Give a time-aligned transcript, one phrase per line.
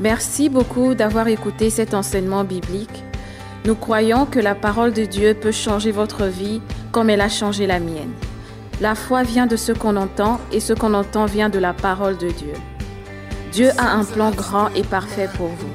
[0.00, 3.02] Merci beaucoup d'avoir écouté cet enseignement biblique.
[3.64, 6.60] Nous croyons que la parole de Dieu peut changer votre vie
[6.92, 8.12] comme elle a changé la mienne.
[8.82, 12.18] La foi vient de ce qu'on entend et ce qu'on entend vient de la parole
[12.18, 12.52] de Dieu.
[13.52, 15.72] Dieu a un plan grand et parfait pour vous.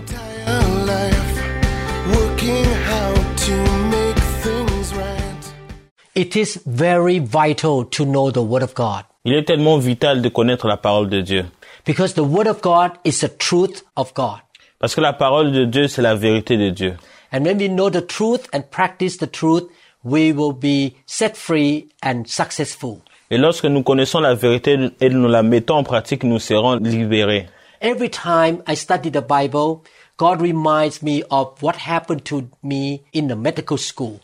[6.14, 10.30] It is very vital to know the Word of God Il est tellement vital de
[10.30, 11.46] connaître la parole de Dieu.
[11.86, 14.42] Because the Word of God is the truth of God.
[14.80, 16.98] Parce que la parole de Dieu, c'est la vérité de Dieu.
[17.32, 19.70] And when we know the truth and practice the truth,
[20.04, 23.02] we will be set free and successful.
[23.30, 27.48] Et lorsque nous connaissons la vérité et nous la mettons en pratique, nous serons libérés.
[27.80, 29.84] Every time I study the Bible,
[30.18, 34.20] God reminds me of what happened to me in the medical school.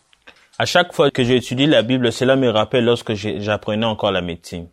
[0.60, 4.68] À chaque fois que j'étudie la Bible, cela me rappelle lorsque j'apprenais encore la médecine.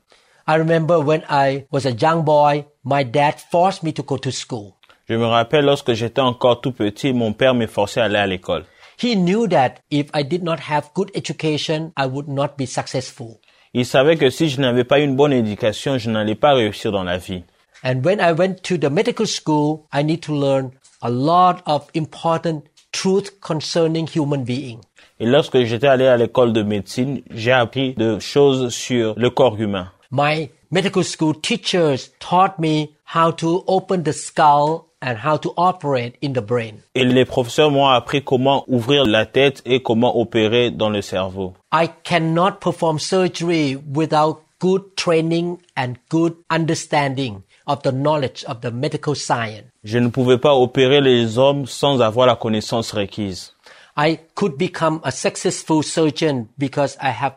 [0.46, 4.30] I remember when I was a young boy, my dad forced me to go to
[4.30, 4.74] school.
[5.08, 8.26] Je me rappelle lorsque j'étais encore tout petit, mon père me forçait à aller à
[8.26, 8.64] l'école.
[9.02, 13.38] He knew that if I did not have good education, I would not be successful.
[13.72, 17.04] Il savait que si je n'avais pas une bonne éducation, je n'allais pas réussir dans
[17.04, 17.42] la vie.
[17.82, 21.86] And when I went to the medical school, I need to learn a lot of
[21.96, 24.80] important truth concerning human being.
[25.20, 29.58] Et lorsque j'étais allé à l'école de médecine, j'ai appris de choses sur le corps
[29.58, 29.90] humain.
[30.10, 36.16] My medical school teachers taught me how to open the skull and how to operate
[36.22, 36.82] in the brain.
[36.94, 41.54] Et les professeurs m'ont appris comment ouvrir la tête et comment opérer dans le cerveau.
[41.72, 48.70] I cannot perform surgery without good training and good understanding of the knowledge of the
[48.70, 49.64] medical science.
[49.84, 53.52] Je ne pouvais pas opérer les hommes sans avoir la connaissance requise.
[53.96, 57.34] I could become a successful surgeon because I have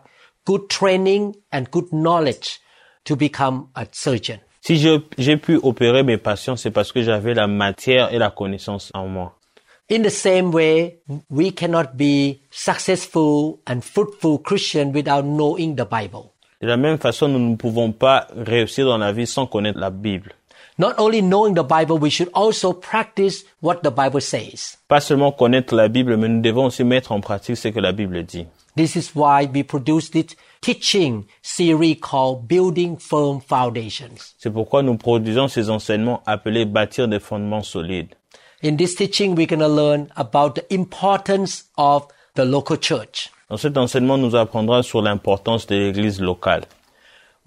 [0.48, 2.62] good training and good knowledge
[3.04, 4.40] to become a surgeon.
[4.62, 4.78] Si
[5.18, 9.08] j'ai pu opérer mes patients, c'est parce que j'avais la matière et la connaissance en
[9.08, 9.34] moi.
[9.90, 16.32] In the same way, we cannot be successful and fruitful Christian without knowing the Bible.
[16.62, 19.90] De la même façon, nous ne pouvons pas réussir dans la vie sans connaître la
[19.90, 20.34] Bible.
[20.80, 24.78] Not only knowing the Bible, we should also practice what the Bible says.
[24.88, 27.94] Pas seulement connaître la Bible, mais nous devons aussi mettre en pratique ce que la
[27.94, 28.46] Bible dit.
[28.78, 34.36] This is why we produce this teaching series called Building Firm Foundations.
[34.38, 38.14] C'est pourquoi nous produisons ces enseignements appelés bâtir des fondements solides.
[38.62, 42.06] In this teaching, we're going to learn about the importance of
[42.36, 43.32] the local church.
[43.50, 46.66] Dans cet enseignement, nous apprendrons sur l'importance de l'église locale.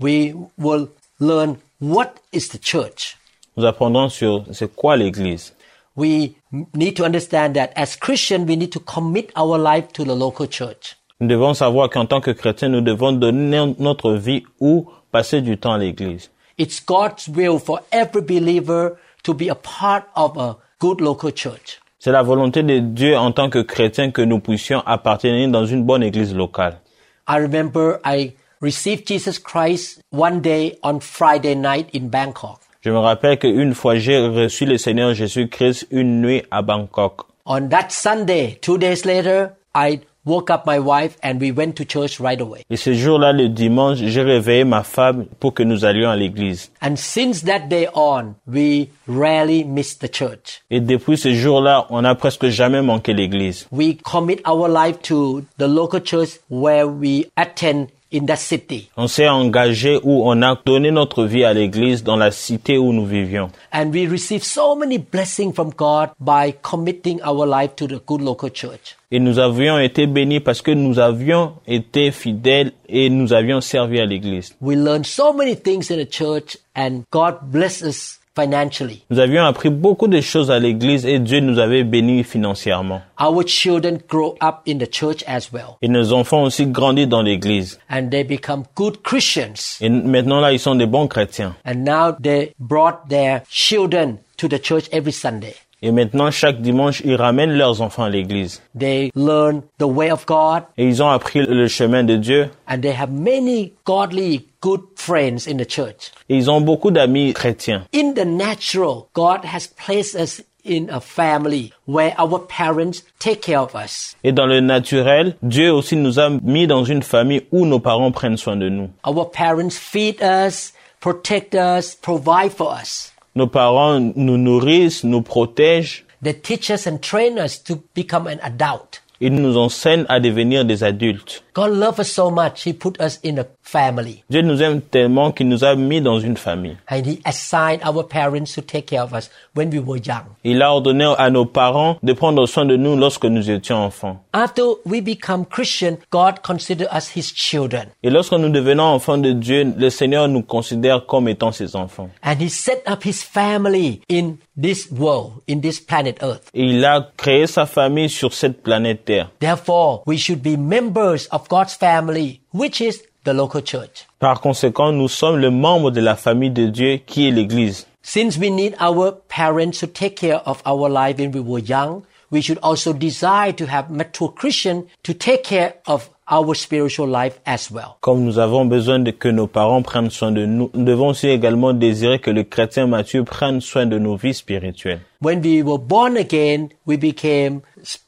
[0.00, 0.88] We will
[1.20, 3.16] learn what is the church.
[3.56, 5.52] Nous apprendrons sur c'est quoi l'église.
[5.94, 6.34] We
[6.74, 10.48] need to understand that as Christians, we need to commit our life to the local
[10.48, 10.96] church.
[11.20, 15.58] Nous devons savoir qu'en tant que chrétiens, nous devons donner notre vie ou passer du
[15.58, 16.30] temps à l'église.
[16.58, 18.92] It's God's will for every believer
[19.24, 21.78] to be a part of a good local church.
[21.98, 25.84] C'est la volonté de Dieu en tant que chrétiens que nous puissions appartenir dans une
[25.84, 26.80] bonne église locale.
[27.28, 28.32] I remember I
[28.62, 32.60] received Jesus Christ one day on Friday night in Bangkok.
[32.80, 37.26] Je me rappelle qu'une fois j'ai reçu le Seigneur Jésus-Christ une nuit à Bangkok.
[37.44, 41.84] On that Sunday, two days later, I woke up my wife and we went to
[41.84, 42.64] church right away.
[42.70, 46.70] Et ce jour-là, le dimanche, j'ai réveillé ma femme pour que nous allions à l'église.
[46.80, 50.62] And since that day on, we rarely miss the church.
[50.70, 53.66] Et depuis ce jour-là, on n'a presque jamais manqué l'église.
[53.72, 58.90] We commit our life to the local church where we attend in that city.
[58.96, 62.92] On s'est engagé ou on a donné notre vie à l'église dans la cité où
[62.92, 63.50] nous vivions.
[63.72, 68.20] And we receive so many blessings from God by committing our life to the good
[68.20, 68.96] local church.
[69.12, 73.98] Et nous avions été bénis parce que nous avions été fidèles et nous avions servi
[74.00, 74.54] à l'église.
[74.60, 79.02] We learn so many things in the church and God bless us financially.
[79.10, 83.02] Nous avions appris beaucoup de choses à l'église et Dieu nous avait bénis financièrement.
[83.20, 85.76] Our children grow up in the church as well.
[85.82, 87.78] Et nos enfants aussi grandi dans l'église.
[87.90, 89.78] And they become good Christians.
[89.80, 91.54] Et maintenant là, ils sont des bons chrétiens.
[91.64, 95.54] And now they brought their children to the church every Sunday.
[95.82, 98.60] Et maintenant, chaque dimanche, ils ramènent leurs enfants à l'église.
[98.78, 102.50] They learn the way of God Et ils ont appris le chemin de Dieu.
[102.68, 106.12] and they have many godly good friends in the church.
[106.28, 107.84] Et ils ont beaucoup d'amis chrétiens.
[107.94, 113.60] In the natural, God has placed us in a family where our parents take care
[113.62, 114.14] of us.
[114.22, 118.12] Et dans le naturel, Dieu aussi nous a mis dans une famille où nos parents
[118.12, 118.90] prennent soin de nous.
[119.06, 123.10] Our parents feed us, protect us, provide for us.
[123.34, 126.04] Nos parents nous nourrissent, nous protègent.
[126.22, 129.02] They teach us and train us to become an adult.
[129.20, 131.44] Ils nous enseignent à devenir des adultes.
[131.60, 134.24] God loved us so much, He put us in a family.
[134.30, 136.78] Dieu nous aime tellement qu'il nous a mis dans une famille.
[136.88, 140.24] And He assigned our parents to take care of us when we were young.
[140.42, 144.24] Il a ordonné à nos parents de prendre soin de nous lorsque nous étions enfants.
[144.32, 147.88] After we become Christian, God consider us His children.
[148.02, 152.08] Et lorsque nous devenons enfants de Dieu, le Seigneur nous considère comme étant ses enfants.
[152.24, 156.48] And He set up His family in this world, in this planet Earth.
[156.54, 159.30] Et il a créé sa famille sur cette planète Terre.
[159.40, 164.06] Therefore, we should be members of God's family, which is the local church.
[164.20, 167.86] Par conséquent, nous sommes le membre de la famille de Dieu qui est l'Église.
[168.02, 172.02] Since we need our parents to take care of our life when we were young,
[172.30, 177.40] we should also desire to have mature Christians to take care of our spiritual life
[177.44, 177.96] as well.
[178.00, 181.28] Comme nous avons besoin de que nos parents prennent soin de nous, nous devons aussi
[181.28, 185.00] également désirer que le chrétien Matthieu prenne soin de nos vies spirituelles.
[185.20, 187.62] When we were born again, we became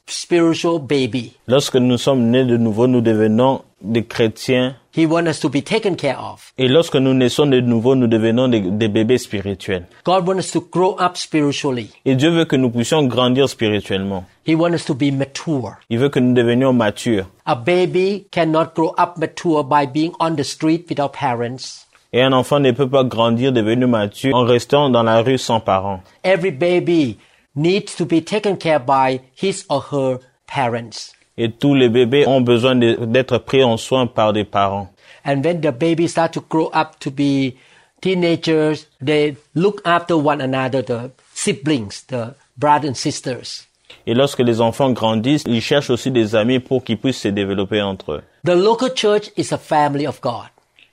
[0.07, 1.33] spiritual baby.
[1.47, 4.75] Lorsque nous sommes nés de nouveau, nous devenons des chrétiens.
[4.95, 6.53] He wants us to be taken care of.
[6.57, 9.85] Et lorsque nous naissons de nouveau, nous devenons des, des bébés spirituels.
[10.05, 11.89] God wants us to grow up spiritually.
[12.05, 14.23] Et Dieu veut que nous puissions grandir spirituellement.
[14.45, 15.77] He wants us to be mature.
[15.89, 17.25] Il veut que nous devenions matures.
[17.45, 21.85] A baby cannot grow up mature by being on the street without parents.
[22.13, 25.59] Et un enfant ne peut pas grandir devenu mature en restant dans la rue sans
[25.59, 26.01] parents.
[26.23, 27.17] Every baby
[27.55, 31.13] needs to be taken care by his or her parents.
[31.37, 34.89] Et tous les bébés ont besoin d'être pris en soin par des parents.
[35.25, 37.55] And when the baby start to grow up to be
[38.01, 43.67] teenagers, they look after one another, the siblings, the brothers and sisters.
[44.05, 47.81] Et lorsque les enfants grandissent, ils cherchent aussi des amis pour qu'ils puissent se développer
[47.81, 48.23] entre eux.
[48.43, 50.49] The local church is a family of God.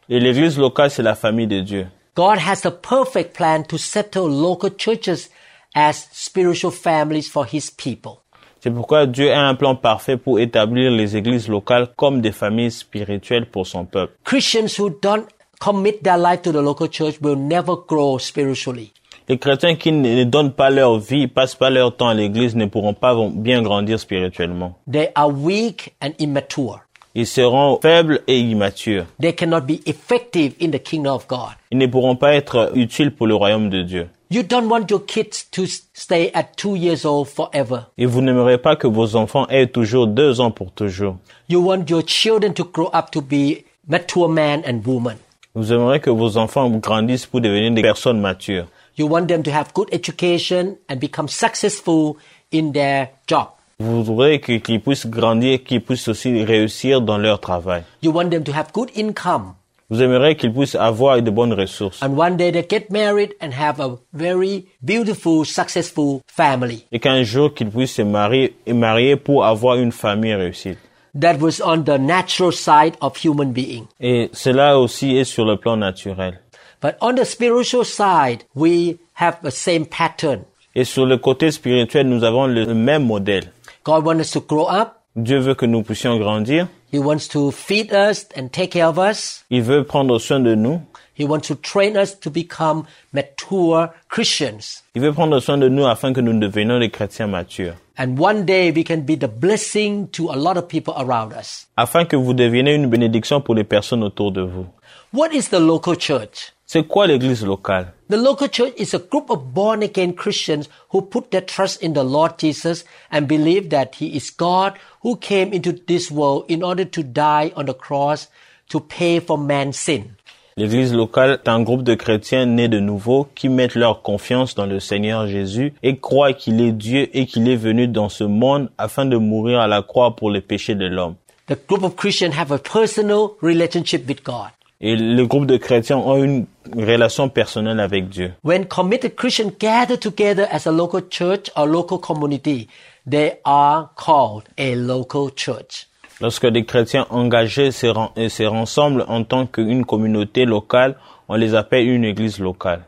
[0.08, 1.86] Et l'église locale, c'est la famille de Dieu.
[2.14, 5.28] God has a perfect plan to settle local churches
[5.74, 8.22] as spiritual families for his people.
[8.60, 12.70] C'est pourquoi Dieu a un plan parfait pour établir les églises locales comme des familles
[12.70, 14.12] spirituelles pour son peuple.
[14.24, 15.24] Christians who don't
[15.58, 18.92] commit their life to the local church will never grow spiritually.
[19.28, 22.66] Les chrétiens qui ne donnent pas leur vie, passent pas leur temps à l'église, ne
[22.66, 24.76] pourront pas bien grandir spirituellement.
[24.90, 26.80] They are weak and immature.
[27.14, 29.04] Ils seront faibles et immatures.
[29.20, 31.56] They cannot be effective in the kingdom of God.
[31.70, 34.08] Ils ne pourront pas être utiles pour le royaume de Dieu.
[34.32, 37.86] You don't want your kids to stay at two years old forever.
[37.98, 41.16] Et vous n'aimerez pas que vos enfants aient toujours deux ans pour toujours.
[41.48, 45.16] You want your children to grow up to be mature men and women.
[45.56, 48.66] Vous aimeriez que vos enfants grandissent pour devenir des personnes matures.
[48.96, 52.16] You want them to have good education and become successful
[52.52, 53.48] in their job.
[53.80, 57.82] Vous voudrez qu'ils puissent grandir, qu'ils puissent aussi réussir dans leur travail.
[58.00, 59.54] You want them to have good income.
[59.90, 62.00] Vous aimeriez qu'ils puissent avoir de bonnes ressources.
[62.00, 66.84] And one day they get married and have a very beautiful, successful family.
[66.92, 70.76] Et qu'un jour qu'ils puissent se marier et marier pour avoir une famille réussie.
[71.20, 73.88] That was on the natural side of human being.
[73.98, 76.40] Et cela aussi est sur le plan naturel.
[76.80, 80.44] But on the spiritual side, we have the same pattern.
[80.76, 83.50] Et sur le côté spirituel, nous avons le même modèle.
[83.82, 84.92] God wants us to grow up.
[85.16, 86.68] Dieu veut que nous puissions grandir.
[86.92, 89.44] He wants to feed us and take care of us.
[89.50, 90.80] Il veut prendre soin de nous.
[91.16, 94.82] He wants to train us to become mature Christians.
[94.94, 97.74] Il veut prendre soin de nous afin que nous devenions des chrétiens matures.
[97.96, 101.66] And one day we can be the blessing to a lot of people around us.
[101.76, 104.66] Afin que vous deveniez une bénédiction pour les personnes autour de vous.
[105.12, 106.52] What is the local church?
[106.72, 107.94] C'est quoi l'église locale?
[108.10, 111.94] The local church is a group of born again Christians who put their trust in
[111.94, 116.62] the Lord Jesus and believe that He is God who came into this world in
[116.62, 118.28] order to die on the cross
[118.68, 120.14] to pay for man's sin.
[120.56, 124.66] L'église locale est un groupe de chrétiens nés de nouveau qui mettent leur confiance dans
[124.66, 128.70] le Seigneur Jésus et croient qu'il est Dieu et qu'il est venu dans ce monde
[128.78, 131.16] afin de mourir à la croix pour les péchés de l'homme.
[131.48, 134.50] The group of Christians have a personal relationship with God.
[134.82, 138.32] Et le groupe de chrétiens ont une relation personnelle avec Dieu.
[138.42, 142.66] When committed Christians gather together as a local church or local community,
[143.08, 145.86] they are called a local church.
[146.22, 150.96] Lorsque des chrétiens engagés se, ren- et se rassemblent en tant qu'une communauté locale,
[151.28, 152.82] on les appelle une église locale.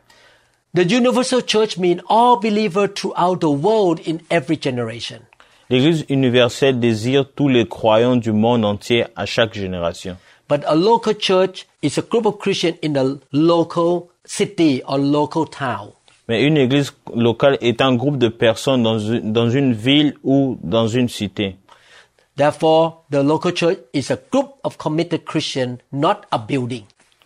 [0.75, 5.19] The universal church means all believers throughout the world in every generation.
[5.69, 10.17] L'église universelle désire tous les croyants du monde entier à chaque génération.
[10.53, 15.47] But a local church is a group of Christians in a local city or local
[15.47, 15.93] town.
[16.29, 20.59] Mais une église locale est un groupe de personnes dans une, dans une ville ou
[20.63, 21.57] dans une cité.
[22.37, 26.85] Therefore, the local church is a group of committed Christians, not a building.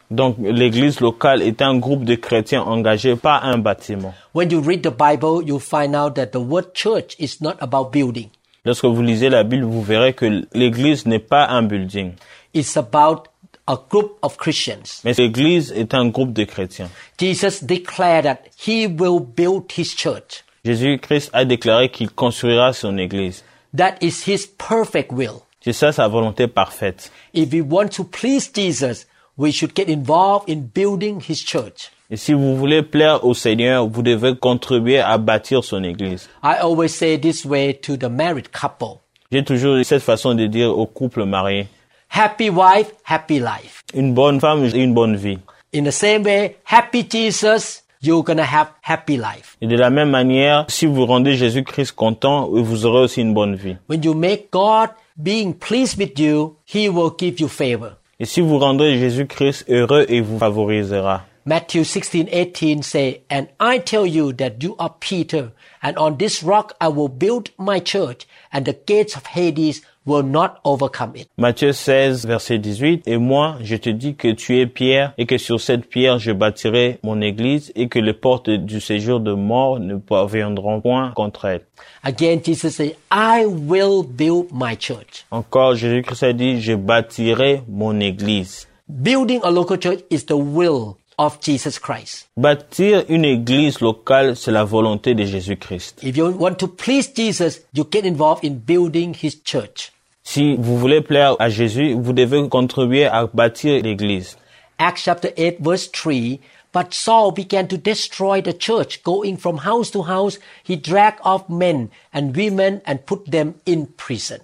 [0.08, 4.14] Donc l'église locale est un groupe de chrétiens engagés, pas un bâtiment.
[4.34, 7.90] When you read the Bible, you find out that the word church is not about
[7.90, 8.28] building.
[8.64, 12.12] Lorsque vous lisez la Bible, vous verrez que l'église n'est pas un building.
[12.56, 13.28] Is about
[13.68, 15.00] a group of Christians.
[15.04, 16.88] Mais l'Église est un groupe de chrétiens.
[17.18, 20.44] Jesus declared that he will build his church.
[20.64, 23.44] Jésus-Christ a déclaré qu'il construira son Église.
[23.76, 25.42] That is his perfect will.
[25.60, 27.10] C'est ça sa volonté parfaite.
[27.34, 31.90] If we want to please Jesus, we should get involved in building his church.
[32.08, 36.28] Et si vous voulez plaire au Seigneur, vous devez contribuer à bâtir son Église.
[36.42, 39.00] I always say this way to the married couple.
[39.32, 41.66] J'ai toujours cette façon de dire aux couples mariés.
[42.08, 43.82] Happy wife, happy life.
[43.94, 45.38] Une bonne femme une bonne vie.
[45.74, 49.56] In the same way, happy Jesus, you're gonna have happy life.
[49.60, 53.56] Et de la même manière, si vous rendez Jésus-Christ content, vous aurez aussi une bonne
[53.56, 53.76] vie.
[53.88, 54.90] When you make God
[55.22, 57.96] being pleased with you, He will give you favor.
[58.18, 61.24] Et si vous rendez Jésus-Christ heureux, il vous favorisera.
[61.44, 66.42] Matthew 16, 18 say, And I tell you that you are Peter, and on this
[66.42, 71.28] rock I will build my church, and the gates of Hades will not overcome it.
[71.36, 73.02] Matthieu 16, verset 18.
[73.06, 76.32] Et moi, je te dis que tu es Pierre, et que sur cette pierre je
[76.32, 81.46] bâtirai mon église, et que les portes du séjour de mort ne parviendront point contre
[81.46, 81.62] elle.
[82.02, 85.26] Again, Jesus said, I will build my church.
[85.30, 88.68] Encore, Jésus-Christ a dit, je bâtirai mon église.
[88.88, 92.28] Building a local church is the will of Jesus Christ.
[92.36, 96.00] Bâtir une église locale, c'est la volonté de Jésus-Christ.
[96.02, 99.92] If you want to please Jesus, you get involved in building his church.
[100.28, 104.36] Si vous voulez plaire à Jésus, vous devez contribuer à bâtir l'église.
[104.76, 106.40] Acts chapter 8 verse 3
[106.74, 110.40] But Saul began to destroy the church, going from house to house.
[110.64, 114.40] He dragged off men and women and put them in prison.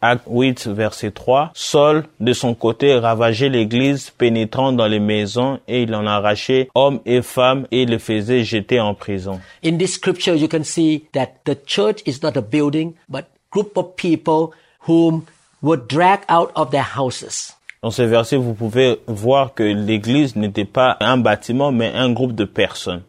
[0.00, 1.50] Acte 8, verset 3.
[1.54, 7.00] Saul, de son côté, ravageait l'église, pénétrant dans les maisons, et il en arrachait hommes
[7.04, 9.38] et femmes, et le faisait jeter en prison.
[9.62, 13.76] In this scripture, you can see that the church is not a building, but group
[13.76, 14.52] of people
[14.86, 15.26] whom
[15.62, 17.52] were dragged out of their houses.
[17.82, 22.34] Dans ce verset, vous pouvez voir que l'église n'était pas un bâtiment, mais un groupe
[22.34, 23.02] de personnes.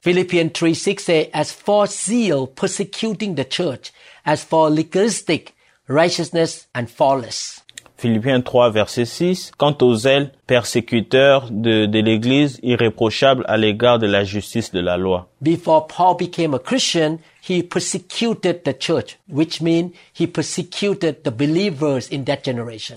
[0.00, 3.92] Philippians 3 6 say, As for zeal persecuting the church,
[4.24, 5.54] as for legalistic
[5.88, 7.61] righteousness and flawless.
[8.02, 9.52] Philippiens 3, verset 6.
[9.56, 14.96] Quant aux zèles persécuteurs de, de l'église, irréprochables à l'égard de la justice de la
[14.96, 15.28] loi.
[15.40, 17.18] Before Paul became a Christian,
[17.48, 22.96] he persecuted the church, which means he persecuted the believers in that generation.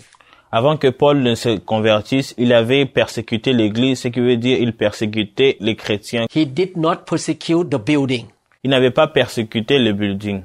[0.51, 4.73] Avant que Paul ne se convertisse, il avait persécuté l'église, ce qui veut dire il
[4.73, 6.25] persécutait les chrétiens.
[6.35, 8.25] He did not persecute the building.
[8.63, 10.41] Il n'avait pas persécuté le building.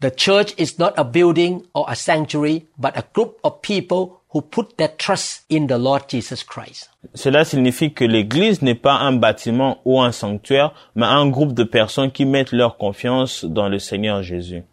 [0.00, 4.42] The church is not a building or a sanctuary, but a group of people who
[4.42, 6.90] put their trust in the Lord Jesus Christ.
[7.14, 11.64] Cela signifie que l'église n'est pas un bâtiment ou un sanctuaire, mais un groupe de
[11.64, 14.64] personnes qui mettent leur confiance dans le Seigneur Jésus.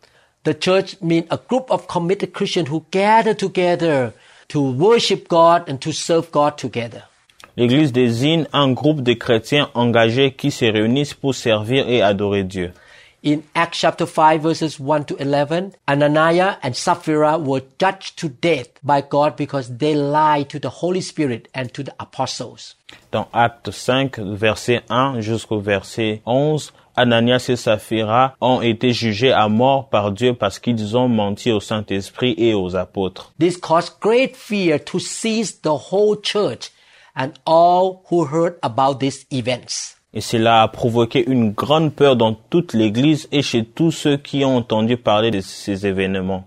[0.44, 4.12] The church means a group of committed Christians who gather together
[4.50, 7.04] to worship God and to serve God together.
[7.56, 12.74] L'église désigne un groupe de chrétiens engagés qui se réunissent pour servir et adorer Dieu.
[13.24, 18.68] In Acts chapter 5 verses 1 to 11, Ananias and Sapphira were judged to death
[18.84, 22.76] by God because they lied to the Holy Spirit and to the apostles.
[23.12, 29.48] Dans Acte 5, verset 1 jusqu'au verset 11, Ananias et Saphira ont été jugés à
[29.48, 33.32] mort par Dieu parce qu'ils ont menti au Saint-Esprit et aux apôtres.
[33.40, 36.72] This caused great fear to seize the whole church
[37.16, 39.93] and all who heard about these events.
[40.14, 44.46] Et cela a provoqué une grande peur dans toute l'Église et chez tous ceux qui
[44.46, 46.46] ont entendu parler de ces événements.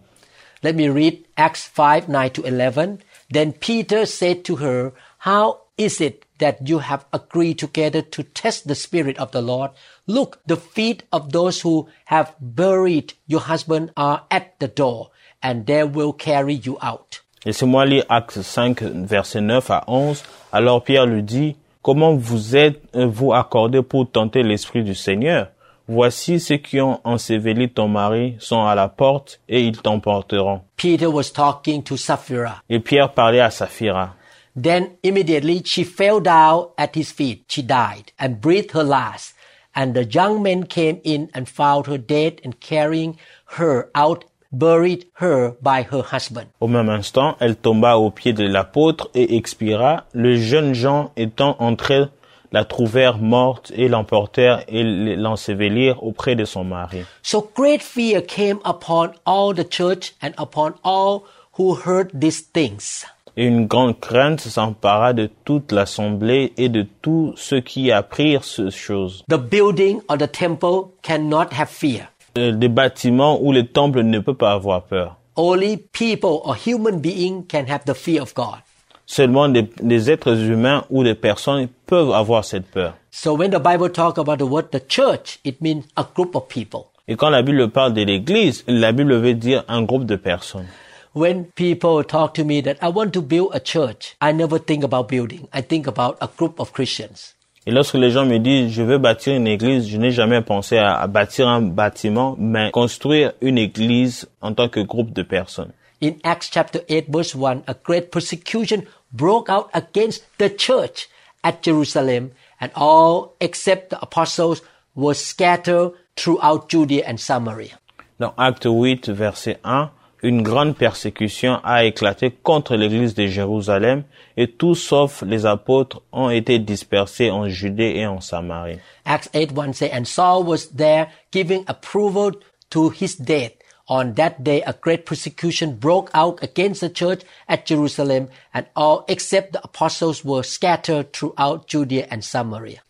[0.63, 2.99] Let me read Acts 5 9 to 11.
[3.33, 4.93] Then Peter said to her,
[5.25, 9.71] How is it that you have agreed together to test the Spirit of the Lord?
[10.07, 15.11] Look, the feet of those who have buried your husband are at the door,
[15.43, 17.23] and they will carry you out.
[17.45, 20.23] Laissez-moi lire Acte 5, verset 9 à 11.
[20.53, 25.52] Alors Pierre lui dit, Comment vous êtes-vous accordé pour tenter l'Esprit du Seigneur?
[25.87, 30.62] Voici ceux qui ont enseveli ton mari sont à la porte et ils t'emporteront.
[30.76, 32.57] Peter was talking to Sapphira.
[32.69, 34.16] Et Pierre parlait à Saphira.
[34.61, 37.45] Then immediately she fell down at his feet.
[37.49, 39.37] She died and breathed her last.
[39.76, 43.14] And the young men came in and found her dead and carrying
[43.59, 44.25] her out,
[44.59, 46.47] buried her by her husband.
[46.61, 50.05] Au même instant, elle tomba aux pieds de l'apôtre et expira.
[50.15, 52.07] Les jeunes gens étant entrés
[52.53, 54.83] la trouvèrent morte et l'emportèrent et
[55.17, 57.05] l'ensevelirent auprès de son mari.
[57.23, 61.23] So great fear came upon all the church and upon all
[61.59, 63.05] who heard these things.
[63.37, 68.71] Et une grande crainte s'empara de toute l'assemblée et de tous ceux qui apprirent ces
[68.71, 69.23] choses.
[69.29, 72.09] The building or the temple cannot have fear.
[72.37, 75.16] Euh, Des bâtiments où le temple ne peut pas avoir peur.
[75.38, 78.59] only people or human being can have the fear of God.
[79.05, 82.95] Seulement des, des êtres humains ou des personnes peuvent avoir cette peur.
[83.11, 86.49] So when the Bible talk about the word the church, it means a group of
[86.49, 86.87] people.
[87.07, 90.66] Et quand la Bible parle de l'Église, la Bible veut dire un groupe de personnes.
[91.14, 94.83] When people talk to me that I want to build a church, I never think
[94.85, 95.47] about building.
[95.55, 97.36] I think about a group of Christians.
[97.69, 100.79] Et lorsque les gens me disent je veux bâtir une église, je n'ai jamais pensé
[100.79, 105.73] à, à bâtir un bâtiment, mais construire une église en tant que groupe de personnes.
[106.01, 108.83] In Acts chapter 8 verse 1, a great persecution
[109.13, 111.09] broke out against the church
[111.43, 112.31] at Jerusalem
[112.61, 114.63] and all except the apostles
[114.95, 117.79] were scattered throughout Judea and Samaria.
[118.19, 119.91] Dans Acte 8, verset 1,
[120.23, 124.05] une grande persécution a éclaté contre l'église de Jérusalem
[124.37, 128.79] et tous sauf les apôtres ont été dispersés en Judée et en Samarie.
[129.05, 132.33] Acts 8 1 say, And Saul was there giving approval
[132.71, 133.53] to his death.
[133.89, 139.05] On that day, a great persecution broke out against the church at Jerusalem, and all
[139.07, 142.81] except the apostles were scattered throughout Judea and Samaria.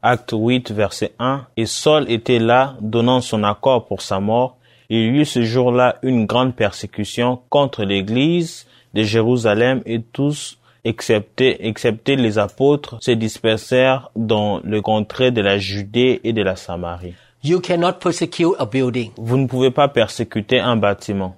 [0.00, 1.46] Acte 8, verset 1.
[1.56, 4.58] Et Saul était là, donnant son accord pour sa mort.
[4.90, 11.66] Il y eut ce jour-là une grande persécution contre l'église de Jérusalem et tous, excepté,
[11.66, 17.14] excepté les apôtres, se dispersèrent dans le contrée de la Judée et de la Samarie.
[17.42, 19.10] You cannot persecute a building.
[19.16, 21.36] Vous ne pouvez pas persécuter un bâtiment.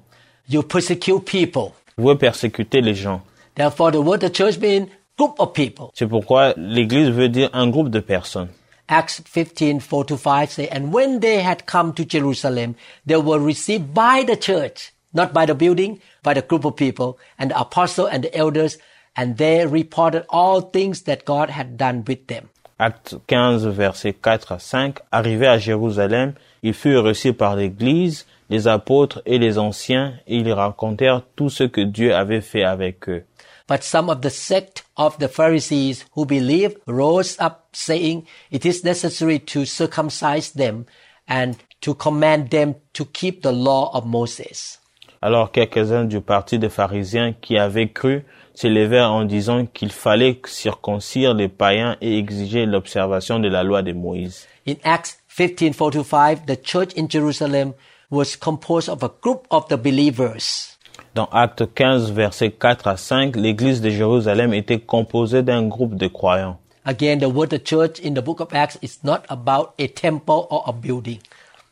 [0.48, 1.72] You persecute people.
[1.96, 3.22] Vous pouvez persécuter les gens.
[3.56, 4.86] Therefore, the word the church means
[5.18, 5.86] group of people.
[5.94, 8.48] C'est pourquoi l'église veut dire un groupe de personnes.
[8.88, 13.40] Acts 15, 4 to 5 say, And when they had come to Jerusalem, they were
[13.40, 17.60] received by the church, not by the building, by the group of people, and the
[17.60, 18.78] apostle and the elders,
[19.16, 22.48] and they reported all things that God had done with them.
[22.78, 24.98] Acte 15, versets 4 à 5.
[25.10, 30.52] Arrivés à Jérusalem, ils furent reçus par l'église, les apôtres et les anciens, et ils
[30.52, 33.24] racontèrent tout ce que Dieu avait fait avec eux.
[33.68, 38.84] But some of the sect of the Pharisees who believed rose up, saying, It is
[38.84, 40.86] necessary to circumcise them
[41.26, 44.78] and to command them to keep the law of Moses.
[45.20, 51.34] Alors quelques-uns du parti des pharisiens qui avaient cru s'élevèrent en disant qu'il fallait circoncire
[51.34, 54.46] les païens et exiger l'observation de la loi de Moïse.
[54.66, 57.74] In Acts 15 4 to 5, the church in Jerusalem
[58.10, 60.75] was composed of a group of the believers.
[61.16, 66.08] Dans Acte 15, versets 4 à 5, l'église de Jérusalem était composée d'un groupe de
[66.08, 66.58] croyants.
[66.84, 70.46] Again, the word the church in the book of Acts is not about a temple
[70.50, 71.18] or a building.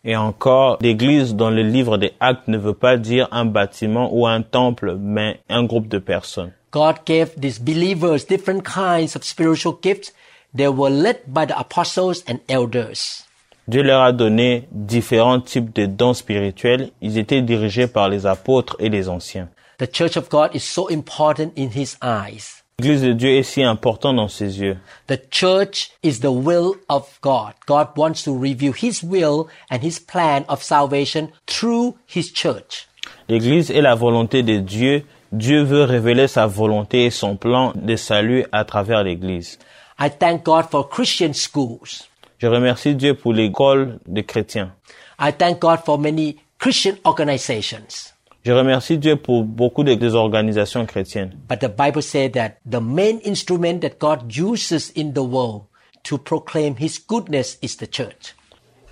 [0.03, 4.27] Et encore, l'église dans le livre des Actes ne veut pas dire un bâtiment ou
[4.27, 6.53] un temple, mais un groupe de personnes.
[6.73, 10.15] God gave these believers different kinds of spiritual gifts.
[10.57, 13.24] They were led by the apostles and elders.
[13.67, 16.91] Dieu leur a donné différents types de dons spirituels.
[17.01, 19.49] Ils étaient dirigés par les apôtres et les anciens.
[19.79, 22.63] The church of God is so important in his eyes.
[22.79, 24.77] L'église de Dieu est si importante dans ses yeux.
[25.07, 27.55] The church is the will of God.
[27.67, 32.89] God wants to reveal his will and his plan of salvation through his church.
[33.29, 35.05] L'église est la volonté de Dieu.
[35.33, 39.59] Dieu veut révéler sa volonté et son plan de salut à travers l'église.
[39.99, 42.09] I thank God for Christian schools.
[42.45, 44.71] Je remercie Dieu pour l'école des chrétiens.
[45.19, 48.13] I thank God for many Christian organizations.
[48.45, 51.33] Je remercie Dieu pour beaucoup de- des organisations chrétiennes.
[51.49, 55.63] But the Bible says that the main instrument that God uses in the world
[56.03, 58.35] to proclaim his goodness is the church.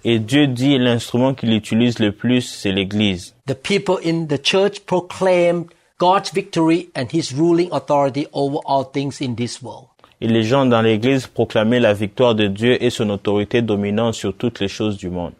[0.02, 3.34] Et Dieu dit l'instrument qu'il utilise le plus, c'est l'église.
[3.46, 5.66] The people in the church proclaim
[5.98, 9.88] God's victory and his ruling authority over all things in this world.
[10.22, 14.32] Et les gens dans l'église proclamaient la victoire de Dieu et son autorité dominante sur
[14.32, 15.32] toutes les choses du monde.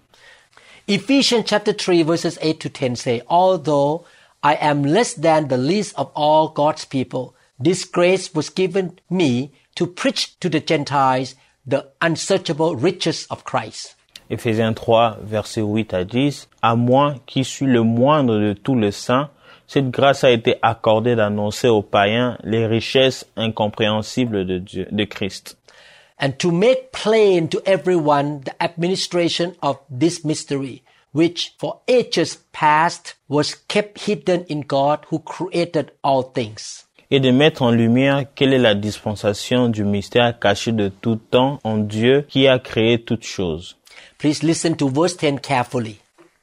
[0.88, 4.04] Ephesians chapter 3 verses 8 to 10 say, Although
[4.42, 9.52] I am less than the least of all God's people, this grace was given me
[9.76, 13.94] to preach to the Gentiles the unsearchable riches of Christ.
[14.30, 16.48] Éphésiens 3, versets 8 à 10.
[16.60, 19.30] À moi, qui suis le moindre de tous les saints,
[19.66, 25.56] cette grâce a été accordée d'annoncer aux païens les richesses incompréhensibles de Dieu, de Christ.
[26.18, 33.14] and to make plain to everyone the administration of this mystery, which for ages past
[33.28, 36.84] was kept hidden in God who created all things.
[37.10, 41.58] et de mettre en lumière quelle est la dispensation du mystère caché de tout temps
[41.62, 43.76] en Dieu qui a créé toutes choses.
[44.18, 45.98] Please listen to verse 10 carefully.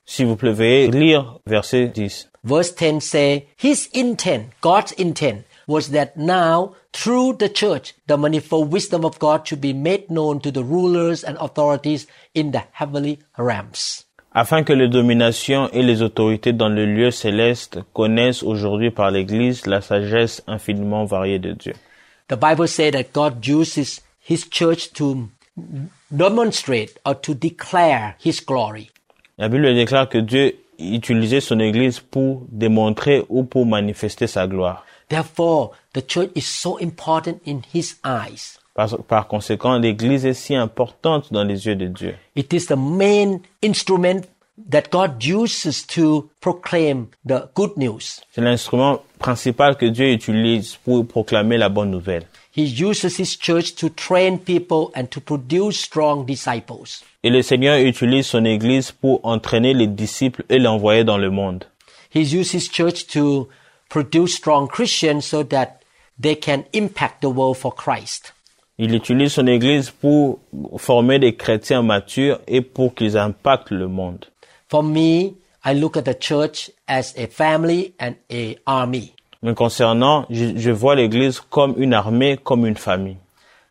[0.10, 2.32] S'il vous plaît, veuillez lire verset 10.
[2.44, 8.72] Verse 10 say, His intent, God's intent, was that now, through the church, the manifold
[8.72, 13.20] wisdom of God should be made known to the rulers and authorities in the heavenly
[13.38, 14.06] realms.
[14.34, 19.68] afin que les dominations et les autorités dans le lieu céleste connaissent aujourd'hui par l'Église
[19.68, 21.74] la sagesse infiniment variée de Dieu.
[22.30, 25.30] The Bible says that God uses His church to
[26.12, 28.90] demonstrate or to declare His glory.
[29.40, 34.86] La Bible déclare que Dieu utilisait son Église pour démontrer ou pour manifester sa gloire.
[35.08, 38.60] Therefore, the church is so important in His eyes.
[38.74, 42.16] Par, par conséquent, l'Église est si importante dans les yeux de Dieu.
[42.36, 44.28] It is the main instrument
[44.70, 48.20] that God uses to proclaim the good news.
[48.32, 52.26] C'est l'instrument principal que Dieu utilise pour proclamer la bonne nouvelle.
[52.56, 57.04] He uses His church to train people and to produce strong disciples.
[57.24, 61.66] Et le Seigneur utilise son Église pour entraîner les disciples et l'envoyer dans le monde.
[62.14, 63.48] He uses His church to
[63.90, 65.82] produce strong Christians so that
[66.20, 68.34] they can impact the world for Christ.
[68.78, 70.40] Il utilise son Église pour
[70.78, 74.26] former des chrétiens matures et pour qu'ils impactent le monde.
[74.70, 75.34] For me,
[75.66, 79.14] I look at the church as a family and a army.
[79.42, 83.18] Me concernant, je, je vois l'Église comme une armée, comme une famille.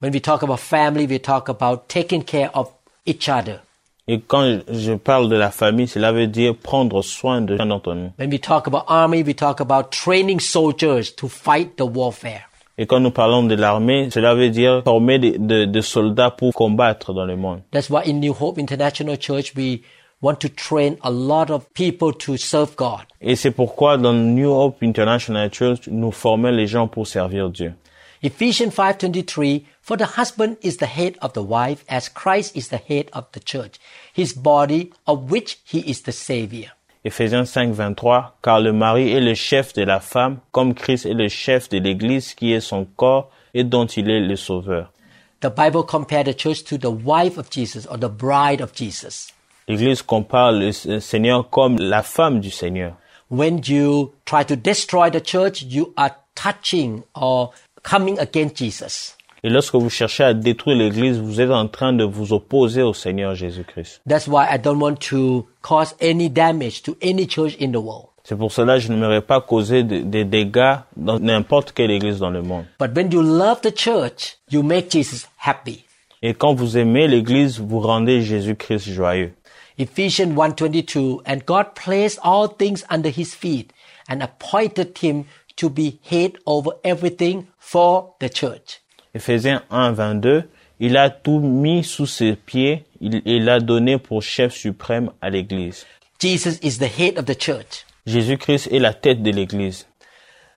[0.01, 2.71] When we talk about family, we talk about taking care of
[3.05, 3.61] each other.
[4.07, 7.93] Et quand je parle de la famille, cela veut dire prendre soin de chacun d'entre
[7.93, 8.11] nous.
[8.19, 12.49] When we talk about army, we talk about training soldiers to fight the warfare.
[12.79, 16.55] Et quand nous parlons de l'armée, cela veut dire former des de, de soldats pour
[16.55, 17.61] combattre dans le monde.
[17.73, 19.81] That's why in New Hope International Church, we
[20.21, 23.07] want to train a lot of people to serve God.
[23.21, 27.75] Et c'est pourquoi dans New Hope International Church, nous formons les gens pour servir Dieu.
[28.23, 32.81] Ephesians 5:23 For the husband is the head of the wife as Christ is the
[32.89, 33.79] head of the church
[34.13, 36.73] his body of which he is the savior.
[37.05, 41.15] Éphésiens 5, 23, car le mari est le chef de la femme, comme Christ est
[41.15, 44.93] le chef de l'Église qui est son corps et dont il est le sauveur.
[45.41, 49.33] The Bible compared the church to the wife of Jesus or the bride of Jesus.
[49.69, 52.95] L'Église compare le Seigneur comme la femme du Seigneur.
[53.31, 57.53] When you try to destroy the church, you are touching or
[57.83, 59.15] coming against Jesus.
[59.45, 62.95] Et lorsque vous cherchez à détruire l'Église, vous êtes en train de vous opposer au
[62.95, 64.01] Seigneur Jésus-Christ.
[64.09, 68.09] That's why I don't want to cause any damage to any church in the world.
[68.25, 72.19] C'est pour cela que je n'aimerais pas causer des de dégâts dans n'importe quelle église
[72.19, 72.65] dans le monde.
[72.81, 75.85] But when you love the church, you make Jesus happy.
[76.21, 79.33] Et quand vous aimez l'église, vous rendez Jésus-Christ joyeux.
[79.79, 83.73] Ephesians 1:22 and God placed all things under his feet
[84.09, 88.81] and appointed him to be head over everything for the church.
[89.15, 90.43] Éphésiens 1, 22,
[90.81, 95.31] il a tout mis sous ses pieds, il, il l'a donné pour chef suprême à
[95.31, 95.87] l'église.
[96.21, 97.85] Jesus is the head of the church.
[98.07, 99.87] Jésus-Christ est la tête de l'église.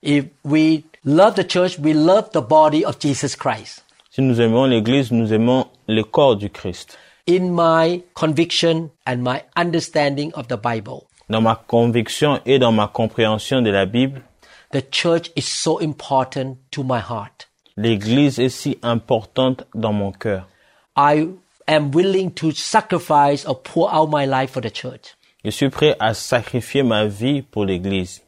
[0.02, 3.84] If we love the church, we love the body of Jesus Christ.
[4.10, 6.98] Si nous aimons l'église, nous aimons le corps du Christ.
[7.28, 12.88] In my conviction and my understanding of the Bible, Dans ma conviction et dans ma
[12.88, 14.22] compréhension de la Bible,
[14.72, 17.48] the church is so important to my heart.
[17.78, 20.48] l'église est si importante dans mon cœur.
[20.98, 21.28] I
[21.68, 25.16] am willing to sacrifice or pour out my life for the church.
[25.46, 28.22] Je suis prêt à sacrifier ma vie pour l'église.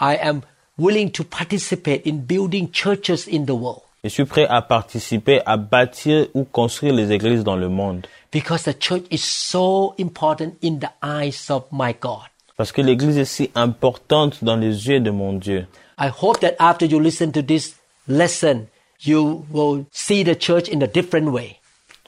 [0.00, 0.40] I am
[0.78, 5.56] willing to participate in building churches in the world Je suis prêt à participer à
[5.56, 8.06] bâtir ou construire les églises dans le monde.
[8.32, 12.28] Because the church is so important in the eyes of my God.
[12.56, 15.66] Parce que l'église est si importante dans les yeux de mon Dieu.
[15.98, 17.76] I hope that after you listen to this
[18.08, 18.66] lesson,
[19.00, 21.58] you will see the church in a different way.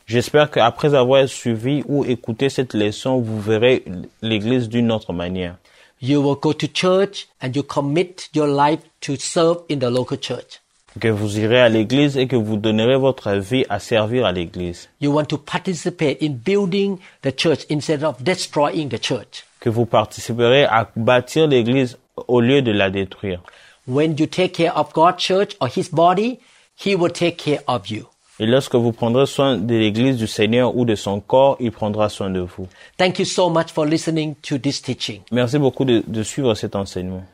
[0.06, 3.84] J'espère qu'après avoir suivi ou écouté cette leçon, vous verrez
[4.20, 5.56] l'église d'une autre manière.
[6.02, 10.18] You will go to church and you commit your life to serve in the local
[10.20, 10.60] church.
[11.00, 14.88] Que vous irez à l'église et que vous donnerez votre vie à servir à l'église.
[15.00, 19.44] You want to participate in building the church instead of destroying the church.
[19.58, 23.40] Que vous participerez à bâtir l'église au lieu de la détruire.
[23.88, 26.38] When you take care of God's church or His body,
[26.76, 28.04] He will take care of you.
[28.40, 32.08] Et lorsque vous prendrez soin de l'église du Seigneur ou de son corps, il prendra
[32.08, 32.66] soin de vous.
[32.98, 35.20] Thank you so much for listening to this teaching.
[35.30, 37.24] Merci beaucoup de, de suivre cet enseignement.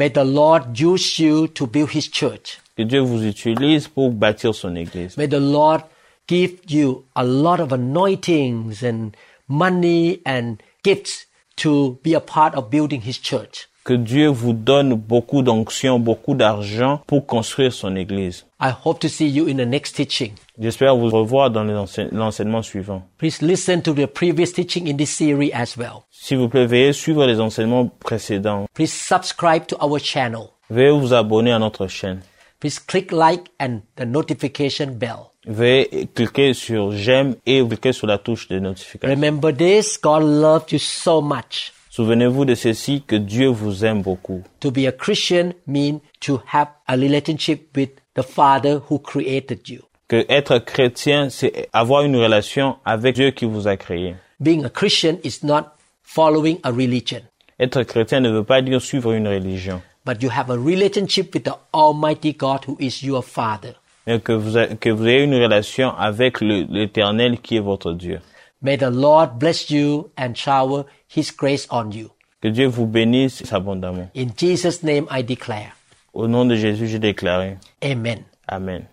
[0.00, 2.58] May the Lord use you to build His church.
[2.74, 5.18] Que Dieu vous utilise pour bâtir son église.
[5.18, 5.82] May the Lord
[6.26, 9.14] give you a lot of anointings and
[9.46, 13.68] money and gifts to be a part of building His church.
[13.82, 18.44] Que Dieu vous donne beaucoup d'onction, beaucoup d'argent pour construire son église.
[18.60, 20.32] I hope to see you in the next teaching.
[20.58, 23.02] J'espère vous revoir dans l'enseignement suivant.
[23.16, 26.04] Please listen to the previous teaching in this series as well.
[26.10, 28.66] S'il vous plaît, veuillez suivre les enseignements précédents.
[28.74, 30.50] Please subscribe to our channel.
[30.68, 32.20] Veuillez vous abonner à notre chaîne.
[32.60, 35.30] Please click like and the notification bell.
[35.46, 39.08] Veuillez cliquer sur j'aime et cliquer sur la touche de notification.
[39.08, 41.72] Remember this, God loved you so much.
[41.90, 44.42] Souvenez-vous de ceci que Dieu vous aime beaucoup.
[44.60, 49.80] To be a Christian means to have a relationship with the Father who created you.
[50.08, 54.14] Que être chrétien, c'est avoir une relation avec Dieu qui vous a créé.
[54.40, 55.64] Being a Christian is not
[56.02, 57.20] following a religion,
[57.58, 61.42] Être chrétien ne veut pas dire suivre une religion, but you have a relationship with
[61.44, 63.74] the Almighty God who is your Father.
[64.06, 68.20] mais que vous, a- que vous ayez une relation avec l'Éternel qui est votre Dieu.
[68.62, 72.10] May the Lord bless you and shower His grace on you.
[72.42, 74.10] Que Dieu vous bénisse abondamment.
[74.14, 75.72] In Jesus' name I declare.
[76.12, 77.56] Au nom de Jésus, j'ai déclaré.
[77.82, 78.24] Amen.
[78.46, 78.86] Amen.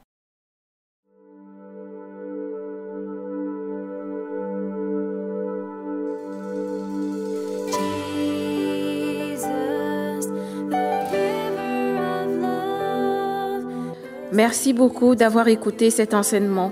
[9.27, 10.27] Jesus,
[10.69, 13.97] the river of love.
[14.31, 16.71] Merci beaucoup d'avoir écouté cet enseignement.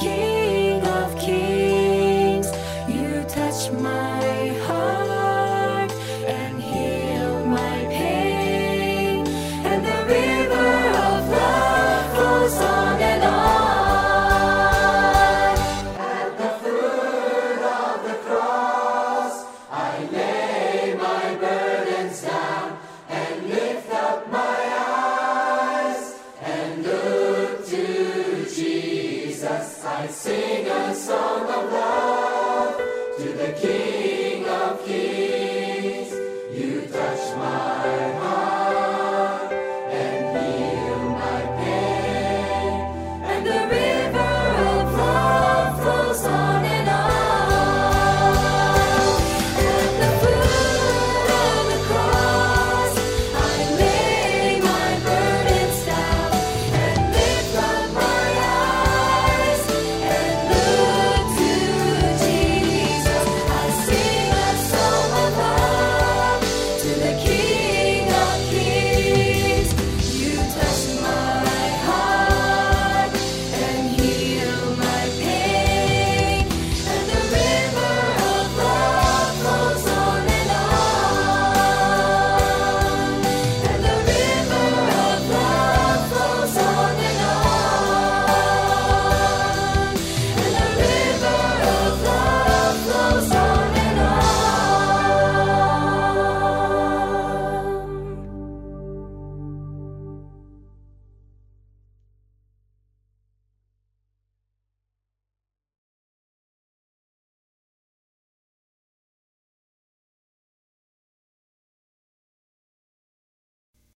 [0.00, 0.29] To